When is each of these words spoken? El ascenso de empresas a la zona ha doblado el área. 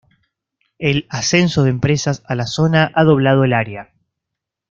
El 0.79 1.05
ascenso 1.11 1.61
de 1.63 1.69
empresas 1.69 2.23
a 2.25 2.33
la 2.33 2.47
zona 2.47 2.89
ha 2.95 3.03
doblado 3.03 3.43
el 3.43 3.53
área. 3.53 3.91